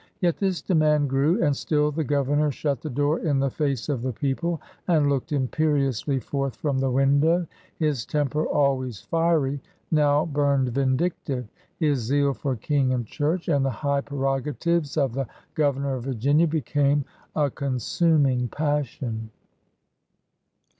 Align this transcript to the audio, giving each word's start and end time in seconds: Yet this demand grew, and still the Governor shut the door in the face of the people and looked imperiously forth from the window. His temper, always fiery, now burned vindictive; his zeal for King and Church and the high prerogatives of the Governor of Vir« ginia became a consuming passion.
Yet 0.19 0.37
this 0.37 0.63
demand 0.63 1.11
grew, 1.11 1.43
and 1.43 1.55
still 1.55 1.91
the 1.91 2.03
Governor 2.03 2.49
shut 2.49 2.81
the 2.81 2.89
door 2.89 3.19
in 3.19 3.37
the 3.37 3.51
face 3.51 3.87
of 3.87 4.01
the 4.01 4.11
people 4.11 4.59
and 4.87 5.07
looked 5.09 5.31
imperiously 5.31 6.19
forth 6.19 6.55
from 6.55 6.79
the 6.79 6.89
window. 6.89 7.45
His 7.77 8.03
temper, 8.03 8.47
always 8.47 9.01
fiery, 9.01 9.61
now 9.91 10.25
burned 10.25 10.69
vindictive; 10.69 11.47
his 11.77 11.99
zeal 11.99 12.33
for 12.33 12.55
King 12.55 12.95
and 12.95 13.05
Church 13.05 13.47
and 13.47 13.63
the 13.63 13.69
high 13.69 14.01
prerogatives 14.01 14.97
of 14.97 15.13
the 15.13 15.27
Governor 15.53 15.93
of 15.93 16.05
Vir« 16.05 16.15
ginia 16.15 16.49
became 16.49 17.05
a 17.35 17.51
consuming 17.51 18.47
passion. 18.47 19.29